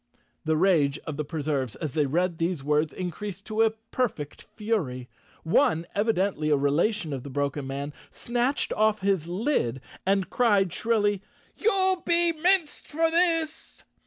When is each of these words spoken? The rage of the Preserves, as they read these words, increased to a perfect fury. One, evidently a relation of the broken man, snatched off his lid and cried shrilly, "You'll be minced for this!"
The 0.45 0.57
rage 0.57 0.97
of 1.05 1.15
the 1.15 1.23
Preserves, 1.23 1.75
as 1.75 1.93
they 1.93 2.07
read 2.07 2.39
these 2.39 2.63
words, 2.63 2.91
increased 2.91 3.45
to 3.45 3.61
a 3.61 3.69
perfect 3.69 4.41
fury. 4.55 5.09
One, 5.43 5.85
evidently 5.93 6.49
a 6.49 6.57
relation 6.57 7.13
of 7.13 7.21
the 7.21 7.29
broken 7.29 7.67
man, 7.67 7.93
snatched 8.09 8.73
off 8.73 9.01
his 9.01 9.27
lid 9.27 9.79
and 10.03 10.31
cried 10.31 10.73
shrilly, 10.73 11.21
"You'll 11.55 12.01
be 12.01 12.31
minced 12.31 12.87
for 12.87 13.11
this!" 13.11 13.83